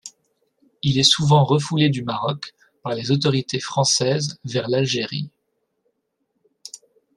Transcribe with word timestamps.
Il 0.81 0.97
est 0.97 1.03
souvent 1.03 1.43
refoulé 1.43 1.89
du 1.89 2.03
Maroc 2.03 2.55
par 2.81 2.95
les 2.95 3.11
autorités 3.11 3.59
françaises 3.59 4.39
vers 4.43 4.67
l'Algérie. 4.67 5.29